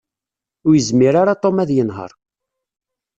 Ur 0.67 0.73
yezmir 0.75 1.13
ara 1.21 1.41
Tom 1.41 1.57
ad 1.63 1.69
yenheṛ. 1.75 2.11